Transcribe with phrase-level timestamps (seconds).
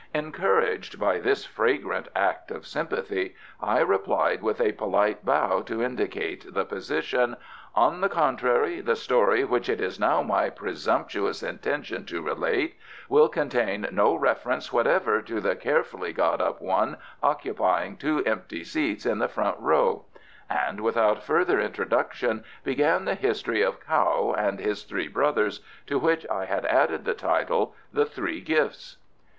[0.15, 6.55] Encouraged by this fragrant act of sympathy I replied with a polite bow to indicate
[6.55, 7.37] the position,
[7.75, 12.77] "On the contrary, the story which it is now my presumptuous intention to relate
[13.09, 19.05] will contain no reference whatever to the carefully got up one occupying two empty seats
[19.05, 20.05] in the front row,"
[20.49, 26.25] and without further introduction began the history of Kao and his three brothers, to which
[26.27, 28.97] I had added the title, "The Three Gifts."